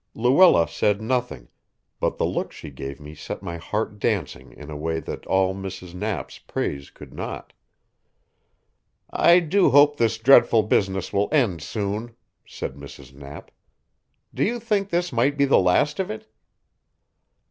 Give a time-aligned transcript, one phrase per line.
[0.15, 1.47] Luella said nothing,
[1.99, 5.53] but the look she gave me set my heart dancing in a way that all
[5.53, 5.93] Mrs.
[5.93, 7.53] Knapp's praise could not.
[9.11, 12.15] "I do hope this dreadful business will end soon,"
[12.47, 13.13] said Mrs.
[13.13, 13.51] Knapp.
[14.33, 16.27] "Do you think this might be the last of it?"